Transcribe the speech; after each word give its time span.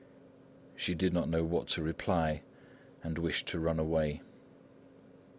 She 0.75 0.95
did 0.95 1.13
not 1.13 1.29
know 1.29 1.43
what 1.43 1.67
to 1.67 1.83
reply 1.83 2.41
and 3.03 3.19
wished 3.19 3.47
to 3.49 3.59
run 3.59 3.77
away. 3.77 4.23